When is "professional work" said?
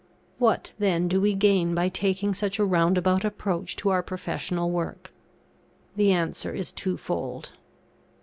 4.01-5.13